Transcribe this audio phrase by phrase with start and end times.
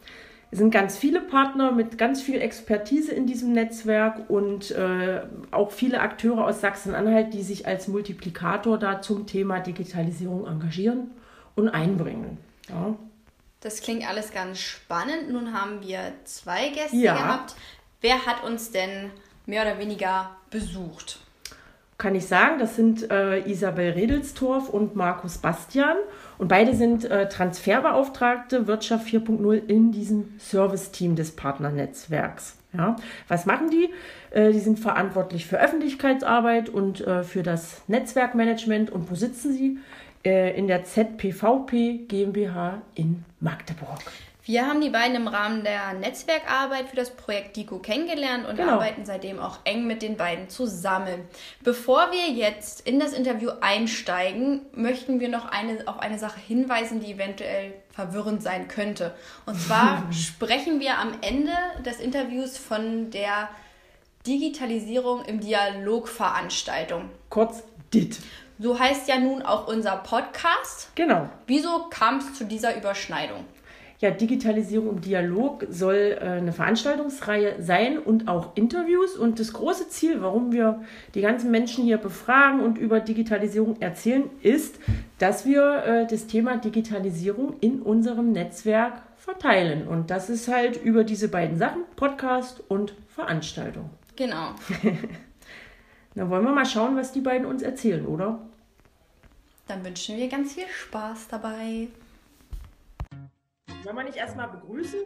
[0.52, 5.72] Es sind ganz viele Partner mit ganz viel Expertise in diesem Netzwerk und äh, auch
[5.72, 11.12] viele Akteure aus Sachsen-Anhalt, die sich als Multiplikator da zum Thema Digitalisierung engagieren
[11.56, 12.38] und einbringen.
[12.70, 12.96] Ja.
[13.60, 15.32] Das klingt alles ganz spannend.
[15.32, 17.16] Nun haben wir zwei Gäste Ja.
[17.16, 17.56] gehabt.
[18.00, 19.12] Wer hat uns denn
[19.48, 21.20] mehr oder weniger besucht?
[21.98, 25.98] kann ich sagen, das sind äh, Isabel Redelstorff und Markus Bastian.
[26.38, 32.58] Und beide sind äh, Transferbeauftragte Wirtschaft 4.0 in diesem Serviceteam des Partnernetzwerks.
[32.74, 33.90] Ja, was machen die?
[34.30, 38.92] Äh, die sind verantwortlich für Öffentlichkeitsarbeit und äh, für das Netzwerkmanagement.
[38.92, 39.80] Und wo sitzen sie?
[40.24, 44.02] Äh, in der ZPVP GmbH in Magdeburg.
[44.48, 48.76] Wir haben die beiden im Rahmen der Netzwerkarbeit für das Projekt DICO kennengelernt und Genau.
[48.76, 51.28] arbeiten seitdem auch eng mit den beiden zusammen.
[51.64, 57.02] Bevor wir jetzt in das Interview einsteigen, möchten wir noch eine, auf eine Sache hinweisen,
[57.02, 59.14] die eventuell verwirrend sein könnte.
[59.46, 61.52] Und zwar sprechen wir am Ende
[61.86, 63.50] des Interviews von der
[64.26, 67.10] Digitalisierung im Dialogveranstaltung.
[67.30, 68.20] Kurz DIT.
[68.60, 70.96] So heißt ja nun auch unser Podcast.
[70.96, 71.30] Genau.
[71.48, 73.44] Wieso kam es zu dieser Überschneidung?
[74.00, 79.16] Ja, Digitalisierung im Dialog soll äh, eine Veranstaltungsreihe sein und auch Interviews.
[79.16, 80.84] Und das große Ziel, warum wir
[81.16, 84.80] die ganzen Menschen hier befragen und über Digitalisierung erzählen, ist,
[85.18, 89.88] dass wir äh, das Thema Digitalisierung in unserem Netzwerk verteilen.
[89.88, 93.90] Und das ist halt über diese beiden Sachen, Podcast und Veranstaltung.
[94.16, 94.52] Genau.
[96.14, 98.40] Na, wollen wir mal schauen, was die beiden uns erzählen, oder?
[99.68, 101.88] Dann wünschen wir ganz viel Spaß dabei.
[103.84, 105.00] Wollen wir nicht erstmal begrüßen?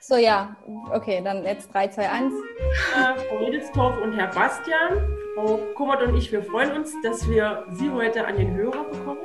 [0.00, 0.56] So, ja,
[0.92, 2.32] okay, dann jetzt 3, 2, 1.
[2.32, 5.04] Äh, Frau Redelstorff und Herr Bastian.
[5.34, 9.20] Frau Kummert und ich, wir freuen uns, dass wir Sie heute an den Hörer bekommen.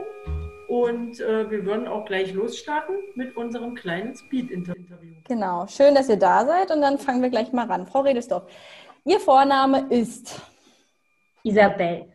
[0.68, 4.98] Und äh, wir würden auch gleich losstarten mit unserem kleinen Speed-Interview.
[5.28, 7.86] Genau, schön, dass ihr da seid und dann fangen wir gleich mal ran.
[7.86, 8.44] Frau Redesdorf,
[9.04, 10.42] Ihr Vorname ist
[11.44, 12.12] Isabel.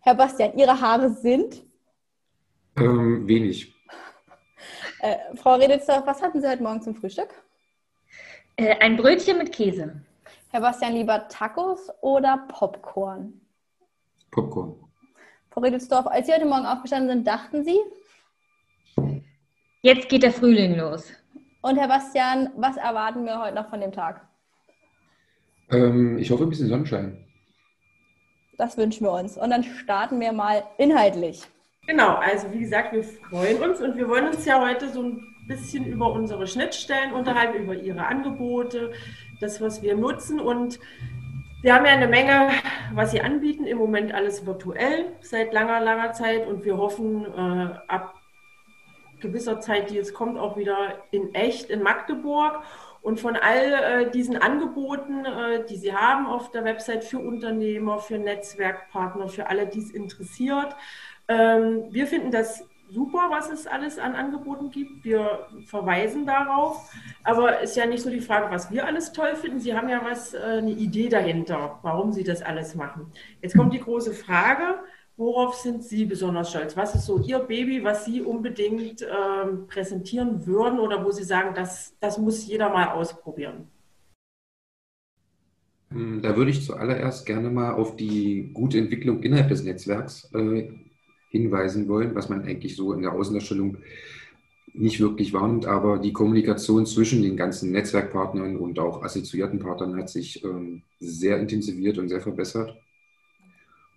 [0.00, 1.62] Herr Bastian, Ihre Haare sind.
[2.76, 3.74] Ähm, wenig.
[5.02, 7.30] Äh, Frau Redelsdorf, was hatten Sie heute Morgen zum Frühstück?
[8.56, 10.02] Äh, ein Brötchen mit Käse.
[10.50, 13.40] Herr Bastian, lieber Tacos oder Popcorn?
[14.30, 14.74] Popcorn.
[15.50, 17.78] Frau Redelsdorf, als Sie heute Morgen aufgestanden sind, dachten Sie?
[19.80, 21.10] Jetzt geht der Frühling los.
[21.62, 24.26] Und Herr Bastian, was erwarten wir heute noch von dem Tag?
[25.70, 27.24] Ähm, ich hoffe ein bisschen Sonnenschein.
[28.58, 29.38] Das wünschen wir uns.
[29.38, 31.46] Und dann starten wir mal inhaltlich.
[31.90, 35.34] Genau, also wie gesagt, wir freuen uns und wir wollen uns ja heute so ein
[35.48, 38.92] bisschen über unsere Schnittstellen unterhalten, über Ihre Angebote,
[39.40, 40.38] das, was wir nutzen.
[40.38, 40.78] Und
[41.62, 42.50] wir haben ja eine Menge,
[42.94, 47.74] was Sie anbieten, im Moment alles virtuell seit langer, langer Zeit und wir hoffen, äh,
[47.88, 48.14] ab
[49.18, 52.62] gewisser Zeit, die jetzt kommt, auch wieder in echt in Magdeburg.
[53.02, 57.98] Und von all äh, diesen Angeboten, äh, die Sie haben auf der Website für Unternehmer,
[57.98, 60.76] für Netzwerkpartner, für alle, die es interessiert,
[61.30, 65.04] ähm, wir finden das super, was es alles an Angeboten gibt.
[65.04, 66.92] Wir verweisen darauf.
[67.22, 69.60] Aber ist ja nicht so die Frage, was wir alles toll finden.
[69.60, 73.12] Sie haben ja was, äh, eine Idee dahinter, warum Sie das alles machen.
[73.42, 74.80] Jetzt kommt die große Frage,
[75.16, 76.76] worauf sind Sie besonders stolz?
[76.76, 81.54] Was ist so Ihr Baby, was Sie unbedingt ähm, präsentieren würden oder wo Sie sagen,
[81.54, 83.68] das, das muss jeder mal ausprobieren?
[85.92, 90.89] Ähm, Da würde ich zuallererst gerne mal auf die gute Entwicklung innerhalb des Netzwerks äh,
[91.30, 93.78] hinweisen wollen, was man eigentlich so in der Außendarstellung
[94.72, 100.08] nicht wirklich wahrnimmt, aber die Kommunikation zwischen den ganzen Netzwerkpartnern und auch assoziierten Partnern hat
[100.10, 102.76] sich ähm, sehr intensiviert und sehr verbessert.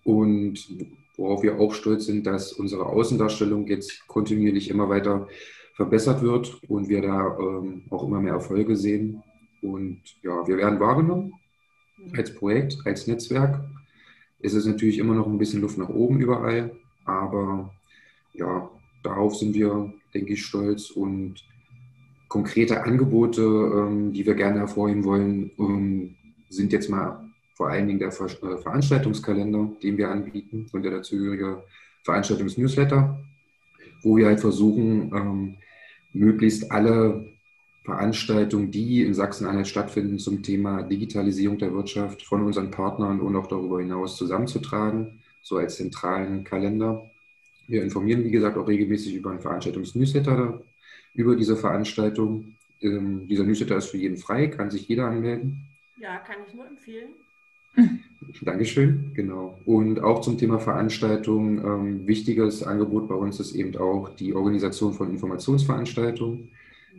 [0.04, 0.68] Und
[1.16, 5.28] worauf wir auch stolz sind, dass unsere Außendarstellung jetzt kontinuierlich immer weiter
[5.76, 9.24] verbessert wird und wir da ähm, auch immer mehr Erfolge sehen.
[9.62, 11.34] Und ja, wir werden wahrgenommen
[12.16, 13.64] als Projekt, als Netzwerk.
[14.40, 17.74] Es ist natürlich immer noch ein bisschen Luft nach oben überall, aber
[18.34, 18.70] ja,
[19.04, 21.44] darauf sind wir, denke ich, stolz und
[22.28, 26.16] konkrete Angebote, ähm, die wir gerne hervorheben wollen, ähm,
[26.50, 27.24] sind jetzt mal
[27.56, 31.64] vor allen Dingen der äh, Veranstaltungskalender, den wir anbieten und der dazugehörige
[32.04, 33.20] Veranstaltungsnewsletter,
[34.02, 35.56] wo wir halt versuchen, ähm,
[36.14, 37.34] möglichst alle
[37.86, 43.48] Veranstaltungen, die in Sachsen-Anhalt stattfinden zum Thema Digitalisierung der Wirtschaft von unseren Partnern und auch
[43.48, 47.10] darüber hinaus zusammenzutragen, so als zentralen Kalender.
[47.68, 50.62] Wir informieren, wie gesagt, auch regelmäßig über einen Veranstaltungsnewsletter
[51.13, 52.56] über diese Veranstaltung.
[52.81, 55.66] Ähm, dieser Newsletter ist für jeden frei, kann sich jeder anmelden.
[56.00, 57.10] Ja, kann ich nur empfehlen.
[58.42, 59.57] Dankeschön, genau.
[59.66, 64.94] Und auch zum Thema Veranstaltungen, ähm, wichtiges Angebot bei uns ist eben auch die Organisation
[64.94, 66.50] von Informationsveranstaltungen.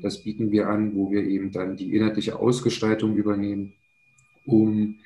[0.02, 3.74] Das bieten wir an, wo wir eben dann die inhaltliche Ausgestaltung übernehmen,
[4.44, 4.96] um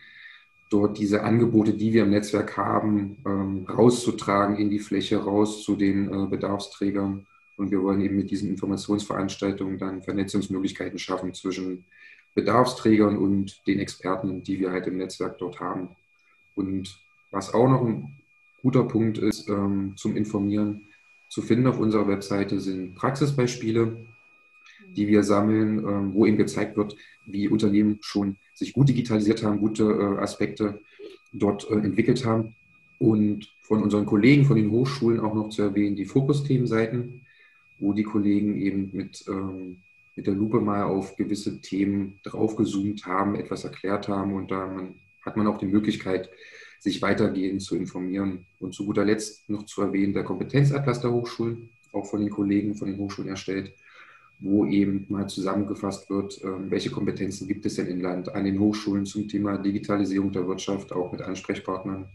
[0.70, 5.76] dort diese Angebote, die wir im Netzwerk haben, ähm, rauszutragen in die Fläche, raus zu
[5.76, 7.26] den äh, Bedarfsträgern.
[7.56, 11.85] Und wir wollen eben mit diesen Informationsveranstaltungen dann Vernetzungsmöglichkeiten schaffen zwischen
[12.35, 15.91] Bedarfsträgern und den Experten, die wir halt im Netzwerk dort haben.
[16.55, 17.00] Und
[17.31, 18.20] was auch noch ein
[18.62, 20.82] guter Punkt ist ähm, zum Informieren,
[21.29, 24.06] zu finden auf unserer Webseite sind Praxisbeispiele,
[24.96, 26.96] die wir sammeln, ähm, wo eben gezeigt wird,
[27.26, 30.81] wie Unternehmen schon sich gut digitalisiert haben, gute äh, Aspekte
[31.32, 32.55] dort äh, entwickelt haben.
[32.99, 37.20] Und von unseren Kollegen von den Hochschulen auch noch zu erwähnen, die Fokusthemenseiten,
[37.79, 39.76] wo die Kollegen eben mit, ähm,
[40.17, 44.88] mit der Lupe mal auf gewisse Themen draufgezoomt haben, etwas erklärt haben und da
[45.25, 46.31] hat man auch die Möglichkeit,
[46.81, 48.46] sich weitergehend zu informieren.
[48.61, 52.75] Und zu guter Letzt noch zu erwähnen, der Kompetenzatlas der Hochschulen, auch von den Kollegen
[52.75, 53.73] von den Hochschulen erstellt,
[54.40, 58.58] wo eben mal zusammengefasst wird, ähm, welche Kompetenzen gibt es denn im Land an den
[58.58, 62.06] Hochschulen zum Thema Digitalisierung der Wirtschaft, auch mit Ansprechpartnern.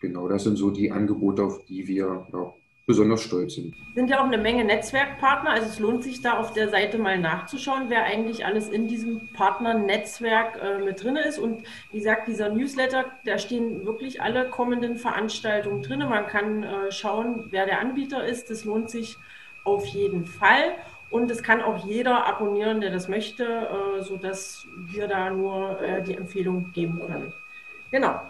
[0.00, 2.52] Genau, das sind so die Angebote, auf die wir ja,
[2.86, 3.74] besonders stolz sind.
[3.94, 7.18] Sind ja auch eine Menge Netzwerkpartner, also es lohnt sich da auf der Seite mal
[7.18, 11.38] nachzuschauen, wer eigentlich alles in diesem Partnernetzwerk äh, mit drin ist.
[11.38, 16.00] Und wie gesagt, dieser Newsletter, da stehen wirklich alle kommenden Veranstaltungen drin.
[16.00, 18.50] Man kann äh, schauen, wer der Anbieter ist.
[18.50, 19.16] Das lohnt sich
[19.64, 20.76] auf jeden Fall.
[21.10, 26.02] Und es kann auch jeder abonnieren, der das möchte, äh, sodass wir da nur äh,
[26.02, 27.32] die Empfehlung geben können.
[27.90, 28.20] Genau.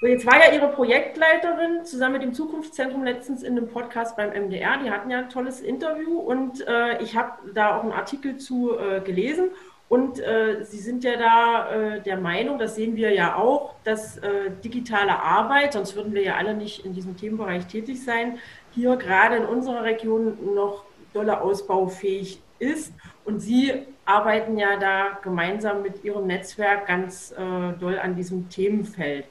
[0.00, 4.30] So, jetzt war ja Ihre Projektleiterin zusammen mit dem Zukunftszentrum letztens in einem Podcast beim
[4.30, 4.76] MDR.
[4.84, 8.78] Die hatten ja ein tolles Interview und äh, ich habe da auch einen Artikel zu
[8.78, 9.50] äh, gelesen.
[9.88, 14.20] Und äh, Sie sind ja da der Meinung, das sehen wir ja auch, dass
[14.64, 18.38] digitale Arbeit, sonst würden wir ja alle nicht in diesem Themenbereich tätig sein,
[18.72, 22.92] hier gerade in unserer Region noch dolle ausbaufähig ist.
[23.24, 23.72] Und Sie
[24.04, 29.24] arbeiten ja da gemeinsam mit Ihrem Netzwerk ganz äh, doll an diesem Themenfeld.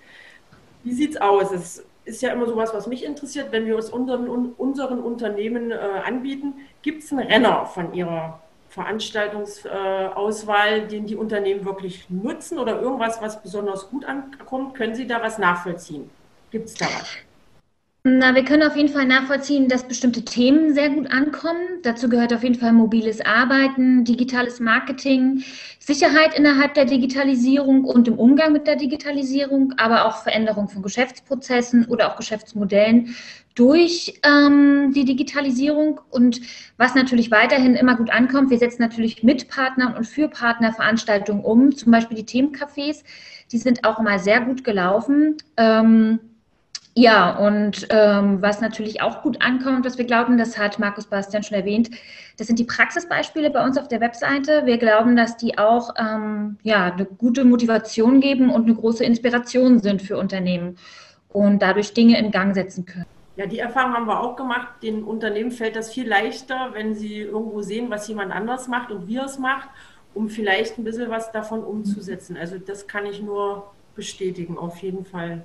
[0.84, 1.52] Wie sieht es aus?
[1.52, 5.76] Es ist ja immer sowas, was mich interessiert, wenn wir es unseren, unseren Unternehmen äh,
[5.76, 6.56] anbieten.
[6.82, 13.22] Gibt es einen Renner von Ihrer Veranstaltungsauswahl, äh, den die Unternehmen wirklich nutzen oder irgendwas,
[13.22, 14.76] was besonders gut ankommt?
[14.76, 16.10] Können Sie da was nachvollziehen?
[16.52, 17.18] Gibt es da was?
[18.06, 21.62] Na, wir können auf jeden Fall nachvollziehen, dass bestimmte Themen sehr gut ankommen.
[21.84, 25.42] Dazu gehört auf jeden Fall mobiles Arbeiten, digitales Marketing,
[25.80, 31.86] Sicherheit innerhalb der Digitalisierung und im Umgang mit der Digitalisierung, aber auch Veränderung von Geschäftsprozessen
[31.86, 33.16] oder auch Geschäftsmodellen
[33.56, 36.02] durch ähm, die Digitalisierung.
[36.10, 36.42] Und
[36.76, 41.46] was natürlich weiterhin immer gut ankommt, wir setzen natürlich mit Partnern und für Partner Veranstaltungen
[41.46, 43.06] um, zum Beispiel die Themencafés.
[43.54, 45.38] Die sind auch immer sehr gut gelaufen.
[45.56, 46.20] Ähm,
[46.96, 51.42] ja, und ähm, was natürlich auch gut ankommt, was wir glauben, das hat Markus Bastian
[51.42, 51.90] schon erwähnt,
[52.38, 54.66] das sind die Praxisbeispiele bei uns auf der Webseite.
[54.66, 59.80] Wir glauben, dass die auch ähm, ja, eine gute Motivation geben und eine große Inspiration
[59.80, 60.78] sind für Unternehmen
[61.30, 63.06] und dadurch Dinge in Gang setzen können.
[63.36, 64.68] Ja, die Erfahrung haben wir auch gemacht.
[64.84, 69.08] Den Unternehmen fällt das viel leichter, wenn sie irgendwo sehen, was jemand anders macht und
[69.08, 69.70] wie er es macht,
[70.14, 72.38] um vielleicht ein bisschen was davon umzusetzen.
[72.38, 75.44] Also das kann ich nur bestätigen, auf jeden Fall.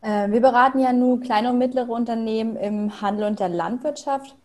[0.00, 4.36] Äh, wir beraten ja nun kleine und mittlere Unternehmen im Handel und der Landwirtschaft.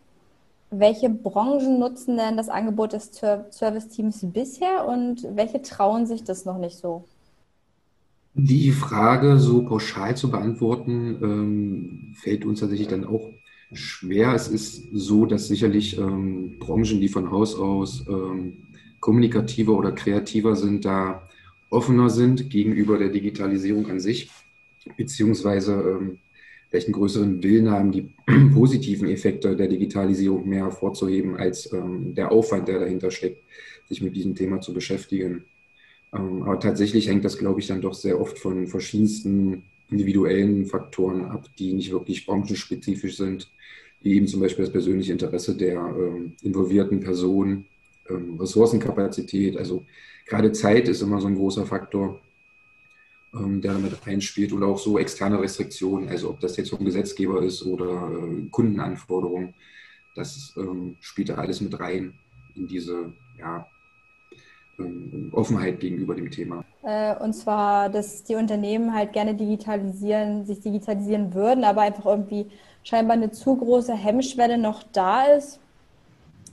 [0.72, 3.12] Welche Branchen nutzen denn das Angebot des
[3.51, 7.05] Service-Teams bisher und welche trauen sich das noch nicht so?
[8.33, 13.29] Die Frage so pauschal zu beantworten, ähm, fällt uns tatsächlich dann auch
[13.72, 14.33] schwer.
[14.33, 18.63] Es ist so, dass sicherlich ähm, Branchen, die von Haus aus ähm,
[19.00, 21.29] kommunikativer oder kreativer sind, da
[21.69, 24.31] offener sind gegenüber der Digitalisierung an sich
[24.97, 26.19] beziehungsweise ähm,
[26.69, 28.09] vielleicht einen größeren Willen haben, die
[28.53, 33.43] positiven Effekte der Digitalisierung mehr hervorzuheben als ähm, der Aufwand, der dahinter steckt,
[33.87, 35.45] sich mit diesem Thema zu beschäftigen.
[36.13, 41.25] Ähm, aber tatsächlich hängt das, glaube ich, dann doch sehr oft von verschiedensten individuellen Faktoren
[41.25, 43.51] ab, die nicht wirklich branchenspezifisch sind,
[44.01, 47.65] wie eben zum Beispiel das persönliche Interesse der ähm, involvierten Person,
[48.09, 49.85] ähm, Ressourcenkapazität, also
[50.25, 52.19] gerade Zeit ist immer so ein großer Faktor,
[53.33, 57.65] der damit einspielt oder auch so externe Restriktionen, also ob das jetzt vom Gesetzgeber ist
[57.65, 59.55] oder äh, Kundenanforderungen,
[60.15, 62.13] das ähm, spielt da alles mit rein
[62.55, 63.65] in diese ja,
[64.79, 66.63] ähm, Offenheit gegenüber dem Thema.
[66.83, 72.47] Äh, und zwar, dass die Unternehmen halt gerne digitalisieren, sich digitalisieren würden, aber einfach irgendwie
[72.83, 75.59] scheinbar eine zu große Hemmschwelle noch da ist.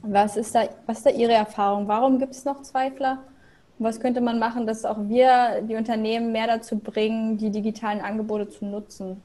[0.02, 1.86] Was ist da, was ist da Ihre Erfahrung?
[1.88, 3.22] Warum gibt es noch Zweifler?
[3.80, 8.46] Was könnte man machen, dass auch wir die Unternehmen mehr dazu bringen, die digitalen Angebote
[8.46, 9.22] zu nutzen?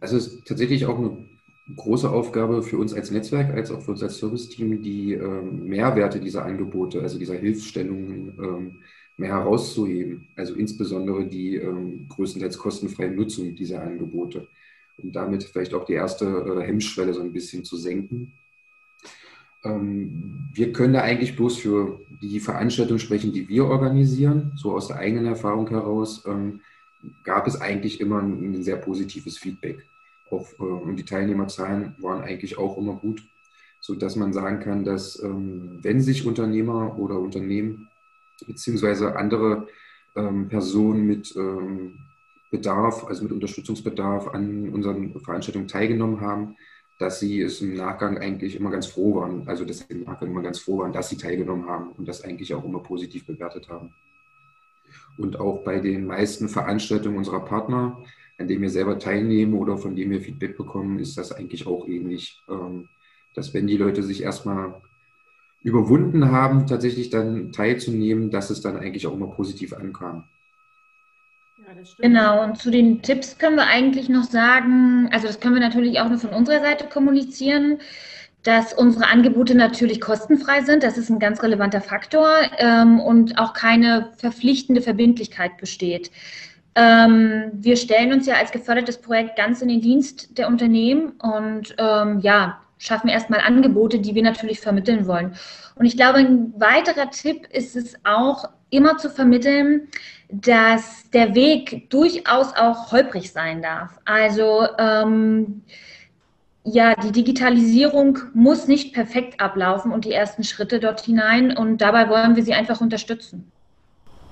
[0.00, 1.28] Also es ist tatsächlich auch eine
[1.76, 6.18] große Aufgabe für uns als Netzwerk, als auch für uns als Serviceteam, die ähm, Mehrwerte
[6.18, 8.82] dieser Angebote, also dieser Hilfsstellungen ähm,
[9.16, 10.26] mehr herauszuheben.
[10.34, 14.48] Also insbesondere die ähm, größtenteils kostenfreie Nutzung dieser Angebote.
[15.00, 18.32] Und damit vielleicht auch die erste äh, Hemmschwelle so ein bisschen zu senken.
[19.64, 24.52] Ähm, wir können da eigentlich bloß für die Veranstaltung sprechen, die wir organisieren.
[24.56, 26.60] So aus der eigenen Erfahrung heraus ähm,
[27.24, 29.84] gab es eigentlich immer ein, sehr positives Feedback
[30.30, 33.22] auch, äh, und die Teilnehmerzahlen waren eigentlich auch immer gut,
[33.80, 37.88] sodass man sagen kann, dass ähm, wenn sich Unternehmer oder Unternehmen
[38.46, 39.66] beziehungsweise andere
[40.14, 41.32] Personen mit
[42.50, 46.56] Bedarf, also mit Unterstützungsbedarf an unseren Veranstaltungen teilgenommen haben,
[47.00, 50.30] dass sie es im Nachgang eigentlich immer ganz froh waren, also dass sie im Nachgang
[50.30, 53.68] immer ganz froh waren, dass sie teilgenommen haben und das eigentlich auch immer positiv bewertet
[53.68, 53.92] haben.
[55.18, 58.02] Und auch bei den meisten Veranstaltungen unserer Partner
[58.40, 61.86] an dem wir selber teilnehmen oder von dem wir Feedback bekommen, ist das eigentlich auch
[61.86, 62.40] ähnlich.
[62.48, 62.88] Ähm,
[63.34, 64.80] dass wenn die Leute sich erstmal
[65.62, 70.24] überwunden haben, tatsächlich dann teilzunehmen, dass es dann eigentlich auch immer positiv ankam.
[71.66, 75.60] Ja, genau, und zu den Tipps können wir eigentlich noch sagen, also das können wir
[75.60, 77.78] natürlich auch nur von unserer Seite kommunizieren,
[78.42, 80.82] dass unsere Angebote natürlich kostenfrei sind.
[80.82, 86.10] Das ist ein ganz relevanter Faktor ähm, und auch keine verpflichtende Verbindlichkeit besteht.
[86.76, 91.74] Ähm, wir stellen uns ja als gefördertes Projekt ganz in den Dienst der Unternehmen und
[91.78, 95.34] ähm, ja, schaffen erstmal Angebote, die wir natürlich vermitteln wollen.
[95.74, 99.88] Und ich glaube, ein weiterer Tipp ist es auch, immer zu vermitteln,
[100.28, 103.98] dass der Weg durchaus auch holprig sein darf.
[104.04, 105.62] Also ähm,
[106.64, 111.56] ja, die Digitalisierung muss nicht perfekt ablaufen und die ersten Schritte dort hinein.
[111.56, 113.50] Und dabei wollen wir sie einfach unterstützen.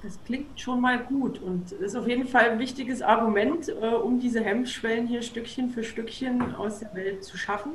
[0.03, 4.21] Das klingt schon mal gut und ist auf jeden Fall ein wichtiges Argument, äh, um
[4.21, 7.73] diese Hemmschwellen hier Stückchen für Stückchen aus der Welt zu schaffen.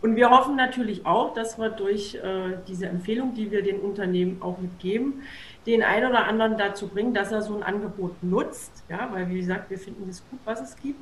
[0.00, 4.42] Und wir hoffen natürlich auch, dass wir durch äh, diese Empfehlung, die wir den Unternehmen
[4.42, 5.22] auch mitgeben,
[5.66, 8.82] den einen oder anderen dazu bringen, dass er so ein Angebot nutzt.
[8.88, 10.98] Ja, weil wie gesagt, wir finden es gut, was es gibt.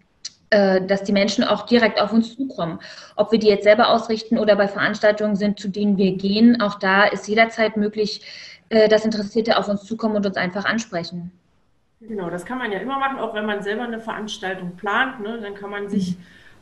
[0.81, 2.79] dass die Menschen auch direkt auf uns zukommen.
[3.17, 6.79] Ob wir die jetzt selber ausrichten oder bei Veranstaltungen sind, zu denen wir gehen, auch
[6.79, 8.21] da ist jederzeit möglich,
[8.69, 11.33] äh, dass Interessierte auf uns zukommen und uns einfach ansprechen.
[12.01, 15.21] Genau, das kann man ja immer machen, auch wenn man selber eine Veranstaltung plant.
[15.21, 16.17] Ne, dann kann man sich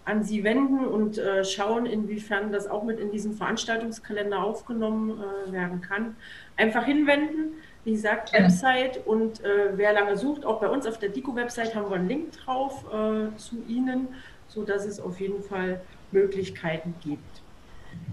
[0.04, 5.52] an sie wenden und äh, schauen, inwiefern das auch mit in diesen Veranstaltungskalender aufgenommen äh,
[5.52, 6.16] werden kann.
[6.56, 7.54] Einfach hinwenden
[7.84, 11.90] wie gesagt, Website und äh, wer lange sucht, auch bei uns auf der Dico-Website haben
[11.90, 14.08] wir einen Link drauf äh, zu Ihnen,
[14.48, 15.80] sodass es auf jeden Fall
[16.12, 17.42] Möglichkeiten gibt.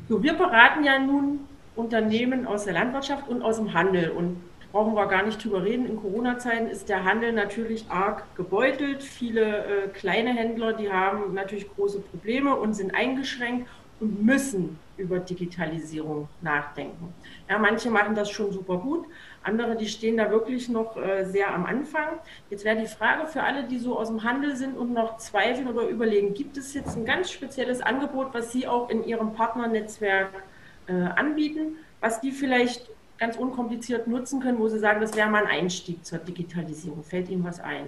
[0.08, 1.42] So, wir beraten ja nun
[1.76, 5.86] Unternehmen aus der Landwirtschaft und aus dem Handel und brauchen wir gar nicht drüber reden.
[5.86, 9.04] In Corona-Zeiten ist der Handel natürlich arg gebeutelt.
[9.04, 13.68] Viele äh, kleine Händler, die haben natürlich große Probleme und sind eingeschränkt
[14.00, 17.13] und müssen über Digitalisierung nachdenken.
[17.50, 19.06] Ja, manche machen das schon super gut,
[19.44, 22.20] andere, die stehen da wirklich noch äh, sehr am Anfang.
[22.50, 25.68] Jetzt wäre die Frage für alle, die so aus dem Handel sind und noch zweifeln
[25.68, 30.44] oder überlegen, gibt es jetzt ein ganz spezielles Angebot, was Sie auch in Ihrem Partnernetzwerk
[30.88, 35.46] äh, anbieten, was die vielleicht ganz unkompliziert nutzen können, wo Sie sagen, das wäre mal
[35.46, 37.03] ein Einstieg zur Digitalisierung.
[37.03, 37.88] Fällt Ihnen was ein?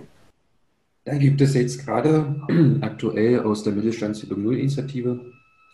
[1.04, 2.36] Da gibt es jetzt gerade
[2.82, 5.34] aktuell aus der Mittelstands über Null-Initiative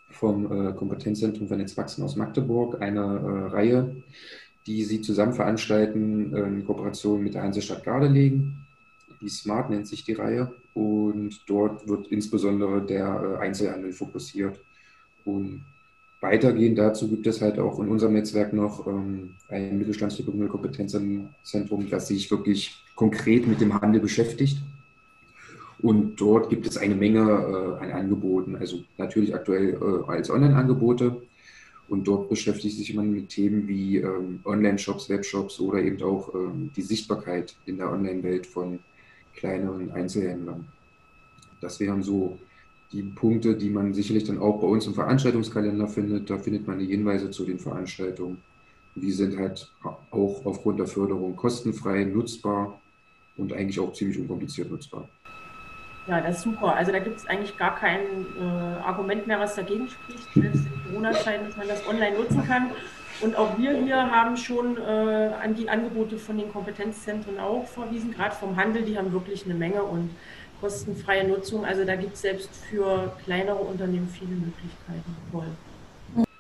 [0.10, 3.96] vom äh, Kompetenzzentrum für Netzwachsen aus Magdeburg eine äh, Reihe,
[4.66, 8.68] die sie zusammen veranstalten in Kooperation mit der Hansestadt Gardelegen.
[9.22, 14.60] Die Smart nennt sich die Reihe und dort wird insbesondere der äh, Einzelhandel fokussiert.
[15.26, 15.64] Und
[16.22, 22.08] weitergehend dazu gibt es halt auch in unserem Netzwerk noch ähm, ein Mittelstandsentwicklung Kompetenzzentrum, das
[22.08, 24.58] sich wirklich konkret mit dem Handel beschäftigt
[25.80, 31.22] und dort gibt es eine Menge äh, an Angeboten, also natürlich aktuell äh, als Online-Angebote.
[31.90, 36.72] Und dort beschäftigt sich man mit Themen wie ähm, Online-Shops, Webshops oder eben auch ähm,
[36.76, 38.80] die Sichtbarkeit in der Online-Welt von
[39.36, 40.68] kleineren Einzelhändlern.
[41.62, 42.38] Das wären so
[42.92, 46.30] die Punkte, die man sicherlich dann auch bei uns im Veranstaltungskalender findet.
[46.30, 48.40] Da findet man die Hinweise zu den Veranstaltungen.
[48.96, 49.72] Die sind halt
[50.12, 52.82] auch aufgrund der Förderung kostenfrei nutzbar
[53.38, 55.08] und eigentlich auch ziemlich unkompliziert nutzbar.
[56.08, 56.74] Ja, das ist super.
[56.74, 58.00] Also da gibt es eigentlich gar kein
[58.40, 62.72] äh, Argument mehr, was dagegen spricht, selbst in Corona-Zeiten, dass man das online nutzen kann.
[63.20, 68.12] Und auch wir hier haben schon äh, an die Angebote von den Kompetenzzentren auch verwiesen,
[68.12, 70.12] gerade vom Handel, die haben wirklich eine Menge und
[70.62, 71.66] kostenfreie Nutzung.
[71.66, 75.18] Also da gibt es selbst für kleinere Unternehmen viele Möglichkeiten.
[75.32, 75.48] Toll.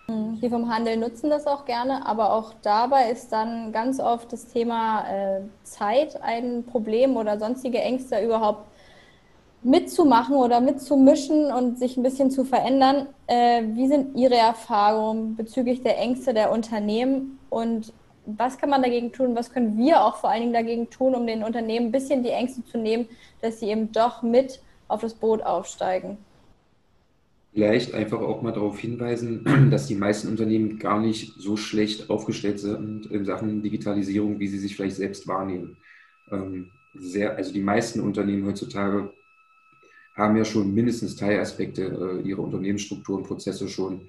[0.08, 0.40] Mhm.
[0.40, 4.48] Die vom Handel nutzen das auch gerne, aber auch dabei ist dann ganz oft das
[4.48, 8.66] Thema äh, Zeit ein Problem oder sonstige Ängste überhaupt
[9.64, 13.08] mitzumachen oder mitzumischen und sich ein bisschen zu verändern.
[13.28, 17.94] Äh, wie sind Ihre Erfahrungen bezüglich der Ängste der Unternehmen und
[18.28, 19.36] was kann man dagegen tun?
[19.36, 22.30] Was können wir auch vor allen Dingen dagegen tun, um den Unternehmen ein bisschen die
[22.30, 23.08] Ängste zu nehmen,
[23.42, 26.18] dass sie eben doch mit auf das Boot aufsteigen?
[27.54, 32.60] Vielleicht einfach auch mal darauf hinweisen, dass die meisten Unternehmen gar nicht so schlecht aufgestellt
[32.60, 35.78] sind in Sachen Digitalisierung, wie sie sich vielleicht selbst wahrnehmen.
[36.30, 39.12] Ähm, sehr, also die meisten Unternehmen heutzutage
[40.18, 44.02] haben ja schon mindestens Teilaspekte äh, ihrer Unternehmensstruktur und Prozesse schon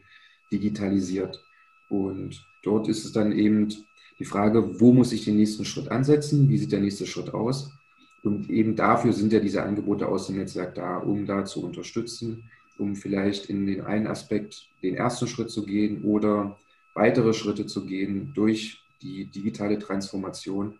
[0.51, 1.45] digitalisiert.
[1.91, 3.69] Und dort ist es dann eben
[4.19, 6.49] die Frage, wo muss ich den nächsten Schritt ansetzen?
[6.49, 7.71] Wie sieht der nächste Schritt aus?
[8.25, 12.45] Und eben dafür sind ja diese Angebote aus dem Netzwerk da, um da zu unterstützen,
[12.79, 16.59] um vielleicht in den einen Aspekt den ersten Schritt zu gehen oder
[16.95, 20.75] weitere Schritte zu gehen durch die digitale Transformation.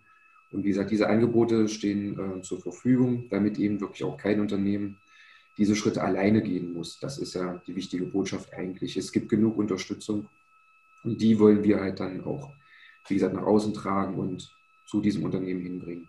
[0.51, 4.97] Und wie gesagt, diese Angebote stehen äh, zur Verfügung, damit eben wirklich auch kein Unternehmen
[5.59, 6.99] diese Schritte alleine gehen muss.
[7.01, 8.97] Das ist ja die wichtige Botschaft eigentlich.
[8.97, 10.29] Es gibt genug Unterstützung
[11.05, 12.51] und die wollen wir halt dann auch,
[13.09, 14.49] wie gesagt, nach außen tragen und
[14.87, 16.09] zu diesem Unternehmen hinbringen.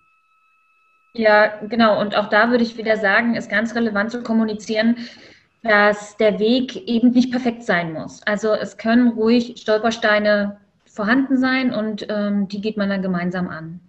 [1.13, 1.99] Ja, genau.
[1.99, 4.97] Und auch da würde ich wieder sagen, ist ganz relevant zu kommunizieren,
[5.63, 8.21] dass der Weg eben nicht perfekt sein muss.
[8.23, 13.79] Also es können ruhig Stolpersteine vorhanden sein und ähm, die geht man dann gemeinsam an.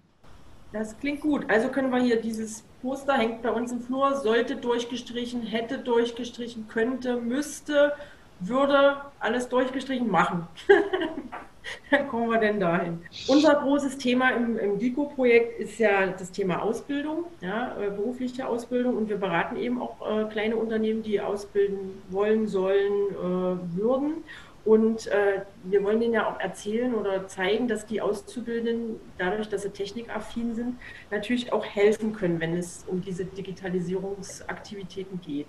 [0.72, 1.44] Das klingt gut.
[1.48, 6.68] Also können wir hier dieses Poster hängt bei uns im Flur, sollte durchgestrichen, hätte durchgestrichen,
[6.68, 7.92] könnte, müsste,
[8.38, 10.46] würde alles durchgestrichen machen.
[11.90, 13.02] Dann kommen wir denn dahin.
[13.28, 18.96] Unser großes Thema im, im DICO-Projekt ist ja das Thema Ausbildung, ja, äh, berufliche Ausbildung.
[18.96, 24.24] Und wir beraten eben auch äh, kleine Unternehmen, die ausbilden wollen, sollen, äh, würden.
[24.64, 29.62] Und äh, wir wollen Ihnen ja auch erzählen oder zeigen, dass die Auszubildenden, dadurch, dass
[29.62, 30.76] sie technikaffin sind,
[31.10, 35.46] natürlich auch helfen können, wenn es um diese Digitalisierungsaktivitäten geht.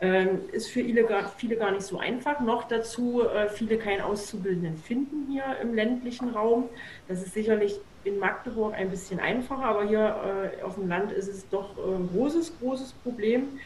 [0.00, 2.40] Ähm, ist für viele gar, viele gar nicht so einfach.
[2.40, 6.68] Noch dazu, äh, viele keinen Auszubildenden finden hier im ländlichen Raum.
[7.08, 11.28] Das ist sicherlich in Magdeburg ein bisschen einfacher, aber hier äh, auf dem Land ist
[11.28, 13.58] es doch äh, ein großes, großes Problem.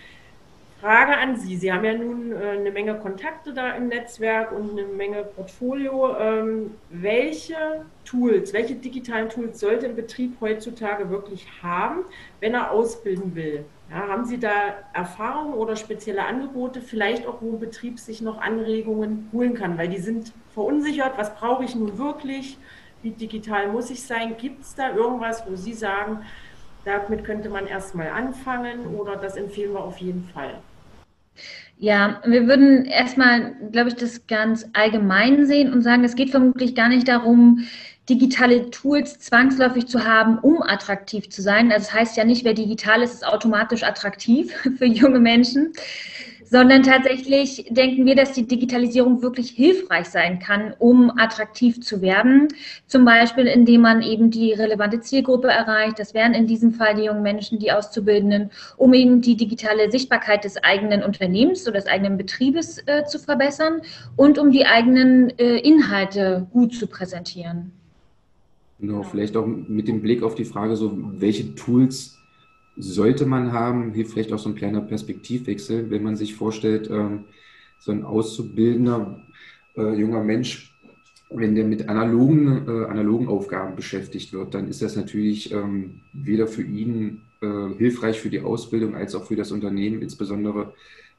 [0.80, 1.56] Frage an Sie.
[1.56, 6.16] Sie haben ja nun äh, eine Menge Kontakte da im Netzwerk und eine Menge Portfolio.
[6.16, 7.56] Ähm, welche
[8.04, 12.04] Tools, welche digitalen Tools sollte ein Betrieb heutzutage wirklich haben,
[12.38, 13.64] wenn er ausbilden will?
[13.90, 18.40] Ja, haben Sie da Erfahrungen oder spezielle Angebote, vielleicht auch, wo ein Betrieb sich noch
[18.40, 19.78] Anregungen holen kann?
[19.78, 22.56] Weil die sind verunsichert, was brauche ich nun wirklich?
[23.02, 24.36] Wie digital muss ich sein?
[24.36, 26.20] Gibt es da irgendwas, wo Sie sagen,
[26.88, 30.54] damit könnte man erstmal anfangen oder das empfehlen wir auf jeden Fall?
[31.78, 36.74] Ja, wir würden erstmal, glaube ich, das ganz allgemein sehen und sagen, es geht vermutlich
[36.74, 37.64] gar nicht darum,
[38.08, 41.70] digitale Tools zwangsläufig zu haben, um attraktiv zu sein.
[41.70, 45.72] Also das heißt ja nicht, wer digital ist, ist automatisch attraktiv für junge Menschen,
[46.50, 52.48] sondern tatsächlich denken wir, dass die Digitalisierung wirklich hilfreich sein kann, um attraktiv zu werden.
[52.86, 55.98] Zum Beispiel, indem man eben die relevante Zielgruppe erreicht.
[55.98, 60.44] Das wären in diesem Fall die jungen Menschen, die Auszubildenden, um eben die digitale Sichtbarkeit
[60.44, 63.82] des eigenen Unternehmens oder des eigenen Betriebes äh, zu verbessern
[64.16, 67.72] und um die eigenen äh, Inhalte gut zu präsentieren.
[68.80, 72.17] Genau, vielleicht auch mit dem Blick auf die Frage, so welche Tools
[72.78, 77.24] sollte man haben, hilft vielleicht auch so ein kleiner Perspektivwechsel, wenn man sich vorstellt, ähm,
[77.80, 79.20] so ein auszubildender
[79.76, 80.74] äh, junger Mensch,
[81.30, 86.46] wenn der mit analogen, äh, analogen Aufgaben beschäftigt wird, dann ist das natürlich ähm, weder
[86.46, 90.72] für ihn äh, hilfreich für die Ausbildung als auch für das Unternehmen, insbesondere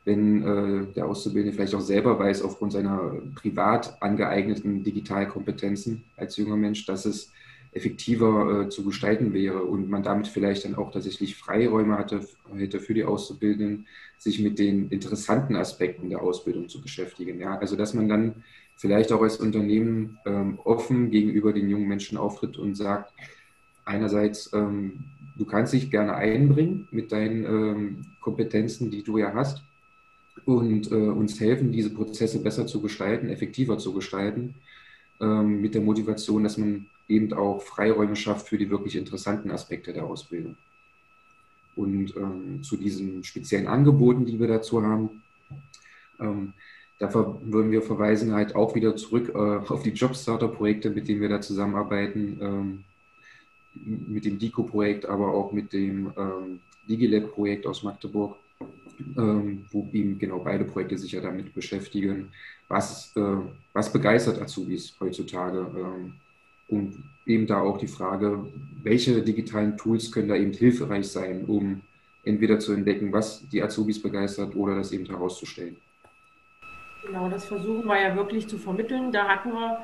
[0.05, 6.85] wenn der Auszubildende vielleicht auch selber weiß, aufgrund seiner privat angeeigneten Digitalkompetenzen als junger Mensch,
[6.85, 7.31] dass es
[7.71, 12.79] effektiver äh, zu gestalten wäre und man damit vielleicht dann auch tatsächlich Freiräume hatte, hätte
[12.79, 17.39] für die Auszubildenden, sich mit den interessanten Aspekten der Ausbildung zu beschäftigen.
[17.39, 17.57] Ja?
[17.57, 18.43] Also dass man dann
[18.77, 23.13] vielleicht auch als Unternehmen ähm, offen gegenüber den jungen Menschen auftritt und sagt,
[23.85, 25.03] einerseits, ähm,
[25.37, 29.63] du kannst dich gerne einbringen mit deinen ähm, Kompetenzen, die du ja hast,
[30.45, 34.55] und äh, uns helfen, diese Prozesse besser zu gestalten, effektiver zu gestalten,
[35.19, 39.91] ähm, mit der Motivation, dass man eben auch Freiräume schafft für die wirklich interessanten Aspekte
[39.93, 40.55] der Ausbildung.
[41.75, 45.21] Und ähm, zu diesen speziellen Angeboten, die wir dazu haben,
[46.19, 46.53] ähm,
[46.99, 49.37] da würden wir verweisen halt auch wieder zurück äh,
[49.71, 52.83] auf die Jobstarter-Projekte, mit denen wir da zusammenarbeiten, ähm,
[53.73, 58.35] mit dem DICO-Projekt, aber auch mit dem ähm, DigiLab-Projekt aus Magdeburg,
[59.17, 62.31] ähm, wo eben genau beide Projekte sich ja damit beschäftigen,
[62.69, 63.37] was, äh,
[63.73, 66.13] was begeistert Azubis heutzutage ähm,
[66.69, 68.45] und eben da auch die Frage,
[68.83, 71.81] welche digitalen Tools können da eben hilfreich sein, um
[72.23, 75.77] entweder zu entdecken, was die Azubis begeistert oder das eben herauszustellen.
[77.05, 79.11] Genau, das versuchen wir ja wirklich zu vermitteln.
[79.11, 79.79] Da hatten wir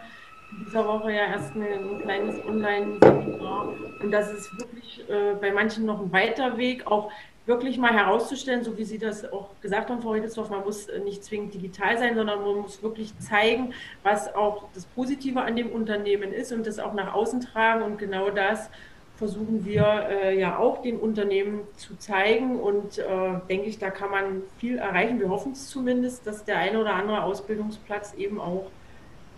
[0.52, 3.74] in dieser Woche ja erst ein kleines Online-Seminar.
[4.02, 7.12] Und das ist wirklich äh, bei manchen noch ein weiter Weg, auch
[7.46, 11.24] wirklich mal herauszustellen, so wie Sie das auch gesagt haben, Frau Redelsdorf, man muss nicht
[11.24, 16.34] zwingend digital sein, sondern man muss wirklich zeigen, was auch das Positive an dem Unternehmen
[16.34, 17.84] ist und das auch nach außen tragen.
[17.84, 18.70] Und genau das
[19.18, 22.60] versuchen wir äh, ja auch den Unternehmen zu zeigen.
[22.60, 23.04] Und äh,
[23.50, 25.20] denke ich, da kann man viel erreichen.
[25.20, 28.72] Wir hoffen es zumindest, dass der eine oder andere Ausbildungsplatz eben auch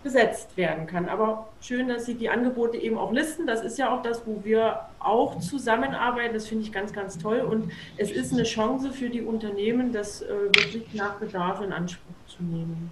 [0.08, 1.06] besetzt werden kann.
[1.06, 3.46] Aber schön, dass Sie die Angebote eben auch listen.
[3.46, 6.32] Das ist ja auch das, wo wir auch zusammenarbeiten.
[6.32, 7.40] Das finde ich ganz, ganz toll.
[7.40, 12.14] Und es ist eine Chance für die Unternehmen, das äh, wirklich nach Bedarf in Anspruch
[12.26, 12.90] zu nehmen.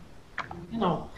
[0.70, 1.08] Genau.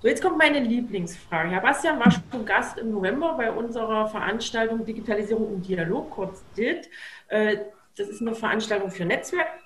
[0.00, 1.50] So, jetzt kommt meine Lieblingsfrage.
[1.50, 6.88] Herr Bastian war schon Gast im November bei unserer Veranstaltung Digitalisierung im Dialog, kurz DIT.
[7.26, 7.56] Äh,
[7.96, 9.04] das ist eine Veranstaltung für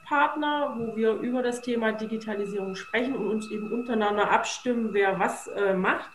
[0.04, 5.48] Netzwerkpartner, wo wir über das Thema Digitalisierung sprechen und uns eben untereinander abstimmen, wer was
[5.48, 6.10] äh, macht.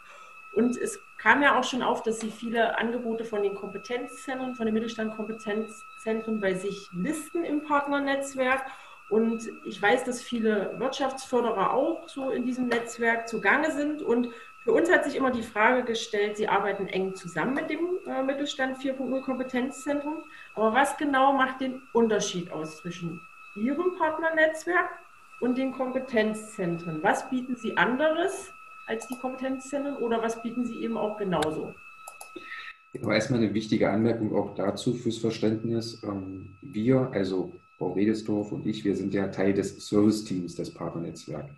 [0.53, 4.65] Und es kam ja auch schon auf, dass Sie viele Angebote von den Kompetenzzentren, von
[4.65, 8.63] den Mittelstand-Kompetenzzentren bei sich listen im Partnernetzwerk.
[9.09, 14.01] Und ich weiß, dass viele Wirtschaftsförderer auch so in diesem Netzwerk zugange sind.
[14.01, 14.29] Und
[14.63, 18.21] für uns hat sich immer die Frage gestellt, Sie arbeiten eng zusammen mit dem äh,
[18.23, 20.23] Mittelstand 4.0 Kompetenzzentrum.
[20.55, 23.21] Aber was genau macht den Unterschied aus zwischen
[23.55, 24.89] Ihrem Partnernetzwerk
[25.39, 27.01] und den Kompetenzzentren?
[27.01, 28.51] Was bieten Sie anderes
[28.87, 31.73] als die Kompetenzzentren oder was bieten Sie eben auch genauso?
[33.01, 36.01] Aber erstmal eine wichtige Anmerkung auch dazu fürs Verständnis.
[36.03, 41.51] Ähm, wir, also Frau Redesdorf und ich, wir sind ja Teil des Service-Teams des Partnernetzwerks.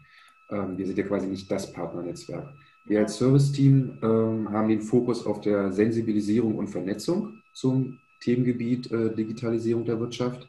[0.50, 2.48] Ähm, wir sind ja quasi nicht das Partnernetzwerk.
[2.86, 9.14] Wir als Service-Team ähm, haben den Fokus auf der Sensibilisierung und Vernetzung zum Themengebiet äh,
[9.14, 10.48] Digitalisierung der Wirtschaft,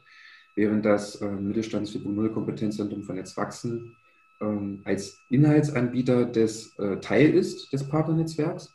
[0.55, 3.95] während das äh, Mittelstands 4.0 Kompetenzzentrum Vernetzt wachsen
[4.43, 8.73] ähm, als Inhaltsanbieter des äh, Teil ist des Partnernetzwerks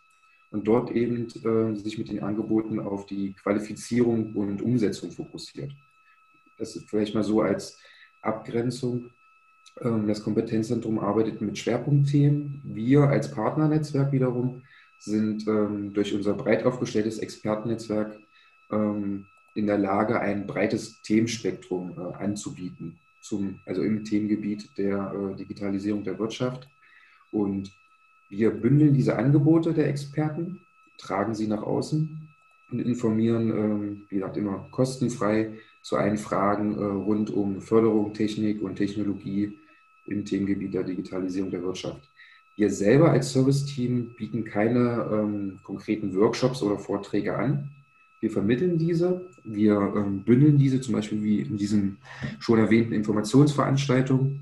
[0.50, 5.72] und dort eben äh, sich mit den Angeboten auf die Qualifizierung und Umsetzung fokussiert.
[6.58, 7.78] Das ist vielleicht mal so als
[8.22, 9.10] Abgrenzung.
[9.80, 12.62] Ähm, das Kompetenzzentrum arbeitet mit Schwerpunktthemen.
[12.64, 14.62] Wir als Partnernetzwerk wiederum
[15.00, 18.18] sind ähm, durch unser breit aufgestelltes Expertennetzwerk
[18.72, 25.36] ähm, in der Lage, ein breites Themenspektrum äh, anzubieten, zum, also im Themengebiet der äh,
[25.36, 26.68] Digitalisierung der Wirtschaft.
[27.32, 27.72] Und
[28.30, 30.60] wir bündeln diese Angebote der Experten,
[30.98, 32.28] tragen sie nach außen
[32.70, 38.62] und informieren, ähm, wie gesagt, immer kostenfrei zu allen Fragen äh, rund um Förderung, Technik
[38.62, 39.56] und Technologie
[40.06, 42.10] im Themengebiet der Digitalisierung der Wirtschaft.
[42.56, 47.70] Wir selber als Serviceteam bieten keine ähm, konkreten Workshops oder Vorträge an,
[48.20, 51.98] wir vermitteln diese, wir ähm, bündeln diese, zum Beispiel wie in diesen
[52.40, 54.40] schon erwähnten Informationsveranstaltungen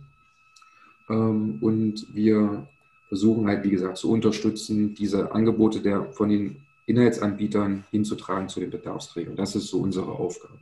[1.08, 2.66] Ähm, und wir
[3.08, 8.70] versuchen halt, wie gesagt, zu unterstützen, diese Angebote der, von den Inhaltsanbietern hinzutragen zu den
[8.70, 9.36] Bedarfsträgern.
[9.36, 10.58] Das ist so unsere Aufgabe.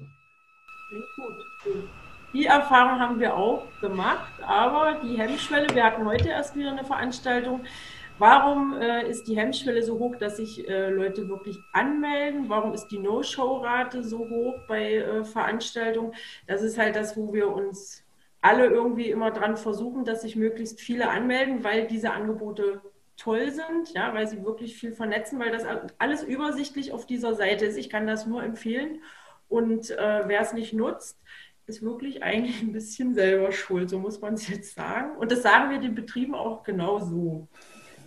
[1.64, 1.84] Gut.
[2.34, 6.84] Die Erfahrung haben wir auch gemacht, aber die Hemmschwelle, wir hatten heute erst wieder eine
[6.84, 7.60] Veranstaltung.
[8.18, 12.48] Warum äh, ist die Hemmschwelle so hoch, dass sich äh, Leute wirklich anmelden?
[12.48, 16.14] Warum ist die No-Show-Rate so hoch bei äh, Veranstaltungen?
[16.46, 18.04] Das ist halt das, wo wir uns
[18.40, 22.82] alle irgendwie immer dran versuchen, dass sich möglichst viele anmelden, weil diese Angebote
[23.16, 25.64] toll sind, ja, weil sie wirklich viel vernetzen, weil das
[25.98, 27.76] alles übersichtlich auf dieser Seite ist.
[27.76, 29.02] Ich kann das nur empfehlen.
[29.48, 31.18] Und äh, wer es nicht nutzt,
[31.66, 35.16] ist wirklich eigentlich ein bisschen selber schuld, so muss man es jetzt sagen.
[35.16, 37.48] Und das sagen wir den Betrieben auch genau so.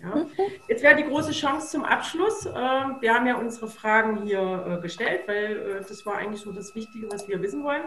[0.02, 0.26] Ja.
[0.68, 2.46] Jetzt wäre die große Chance zum Abschluss.
[2.46, 6.52] Äh, wir haben ja unsere Fragen hier äh, gestellt, weil äh, das war eigentlich so
[6.52, 7.82] das Wichtige, was wir wissen wollen.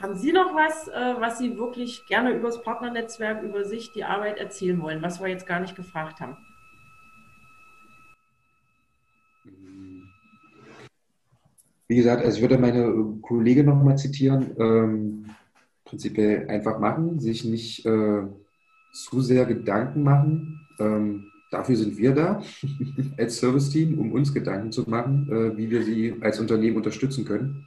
[0.00, 4.38] Haben Sie noch was, was Sie wirklich gerne über das Partnernetzwerk, über sich, die Arbeit
[4.38, 6.36] erzählen wollen, was wir jetzt gar nicht gefragt haben?
[11.86, 14.54] Wie gesagt, also ich würde meine Kollegin nochmal zitieren.
[14.58, 15.26] Ähm,
[15.84, 18.22] prinzipiell einfach machen, sich nicht äh,
[18.92, 20.66] zu sehr Gedanken machen.
[20.80, 22.42] Ähm, dafür sind wir da
[23.16, 27.64] als Serviceteam, um uns Gedanken zu machen, äh, wie wir sie als Unternehmen unterstützen können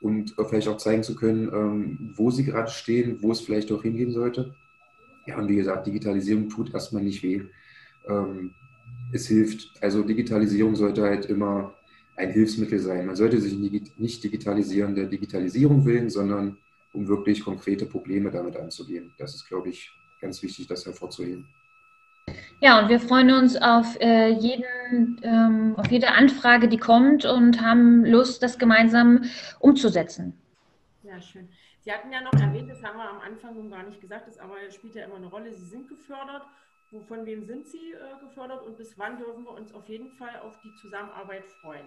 [0.00, 3.82] und vielleicht auch zeigen zu können, ähm, wo sie gerade stehen, wo es vielleicht auch
[3.82, 4.54] hingehen sollte.
[5.26, 7.42] Ja, und wie gesagt, Digitalisierung tut erstmal nicht weh.
[8.08, 8.50] Ähm,
[9.12, 9.70] es hilft.
[9.80, 11.72] Also Digitalisierung sollte halt immer
[12.16, 13.06] ein Hilfsmittel sein.
[13.06, 13.54] Man sollte sich
[13.96, 16.56] nicht digitalisieren der Digitalisierung willen, sondern
[16.92, 19.12] um wirklich konkrete Probleme damit anzugehen.
[19.18, 21.46] Das ist, glaube ich, ganz wichtig, das hervorzuheben.
[22.60, 27.60] Ja, und wir freuen uns auf, äh, jeden, ähm, auf jede Anfrage, die kommt und
[27.60, 29.24] haben Lust, das gemeinsam
[29.58, 30.34] umzusetzen.
[31.02, 31.48] Ja, schön.
[31.80, 34.38] Sie hatten ja noch erwähnt, das haben wir am Anfang nun gar nicht gesagt, das
[34.38, 35.52] aber spielt ja immer eine Rolle.
[35.52, 36.42] Sie sind gefördert.
[37.08, 40.36] Von wem sind Sie äh, gefördert und bis wann dürfen wir uns auf jeden Fall
[40.44, 41.86] auf die Zusammenarbeit freuen?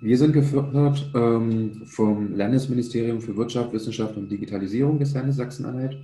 [0.00, 5.98] Wir sind gefördert ähm, vom Landesministerium für Wirtschaft, Wissenschaft und Digitalisierung des Landes Sachsen-Anhalt.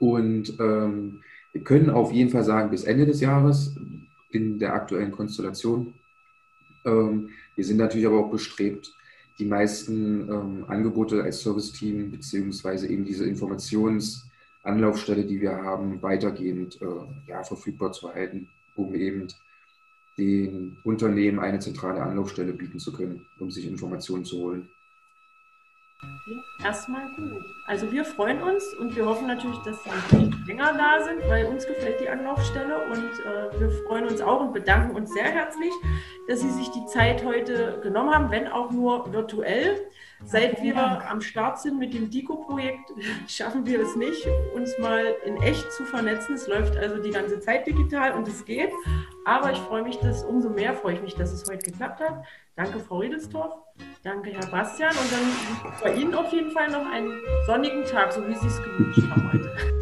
[0.00, 3.76] Und ähm, wir können auf jeden Fall sagen, bis Ende des Jahres
[4.30, 5.94] in der aktuellen Konstellation.
[6.84, 8.94] Ähm, wir sind natürlich aber auch bestrebt,
[9.38, 16.86] die meisten ähm, Angebote als Serviceteam beziehungsweise eben diese Informationsanlaufstelle, die wir haben, weitergehend äh,
[17.26, 19.28] ja, verfügbar zu halten, um eben
[20.18, 24.68] den Unternehmen eine zentrale Anlaufstelle bieten zu können, um sich Informationen zu holen.
[26.62, 27.44] Erstmal gut.
[27.66, 31.66] Also wir freuen uns und wir hoffen natürlich, dass Sie länger da sind, weil uns
[31.66, 35.72] gefällt die Anlaufstelle und äh, wir freuen uns auch und bedanken uns sehr herzlich,
[36.28, 39.88] dass Sie sich die Zeit heute genommen haben, wenn auch nur virtuell.
[40.24, 42.92] Seit wir am Start sind mit dem DICO-Projekt,
[43.28, 46.34] schaffen wir es nicht, uns mal in echt zu vernetzen.
[46.34, 48.70] Es läuft also die ganze Zeit digital und es geht.
[49.24, 52.24] Aber ich freue mich, dass umso mehr freue ich mich, dass es heute geklappt hat.
[52.56, 53.54] Danke, Frau Riedelsdorf.
[54.02, 54.90] Danke, Herr Bastian.
[54.90, 58.62] Und dann bei Ihnen auf jeden Fall noch einen sonnigen Tag, so wie Sie es
[58.62, 59.79] gewünscht haben heute.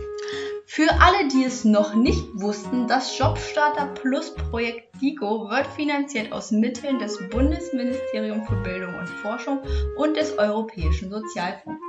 [0.79, 6.53] Für alle, die es noch nicht wussten, das Jobstarter Plus Projekt DIGO wird finanziert aus
[6.53, 9.59] Mitteln des Bundesministeriums für Bildung und Forschung
[9.97, 11.81] und des Europäischen Sozialfonds.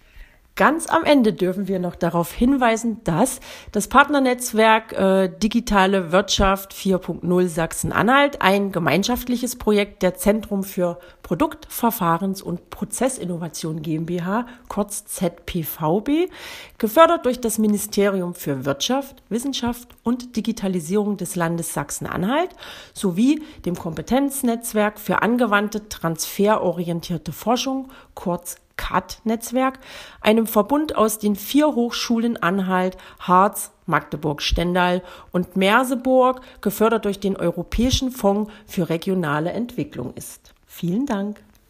[0.60, 3.40] Ganz am Ende dürfen wir noch darauf hinweisen, dass
[3.72, 12.42] das Partnernetzwerk äh, Digitale Wirtschaft 4.0 Sachsen-Anhalt ein gemeinschaftliches Projekt der Zentrum für Produkt-, Verfahrens-
[12.42, 16.30] und Prozessinnovation GmbH, kurz ZPVB,
[16.78, 22.50] gefördert durch das Ministerium für Wirtschaft, Wissenschaft und Digitalisierung des Landes Sachsen-Anhalt
[22.94, 29.80] sowie dem Kompetenznetzwerk für angewandte transferorientierte Forschung, kurz CAT-Netzwerk,
[30.22, 37.36] einem Verbund aus den vier Hochschulen Anhalt, Harz, Magdeburg, Stendal und Merseburg, gefördert durch den
[37.36, 40.54] Europäischen Fonds für regionale Entwicklung ist.
[40.66, 41.42] Vielen Dank.